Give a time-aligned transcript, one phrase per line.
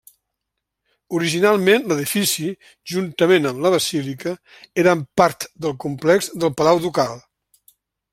[1.17, 2.47] Originalment l'edifici,
[2.93, 4.33] juntament amb la Basílica,
[4.85, 7.15] eren part del complex del Palau Ducal.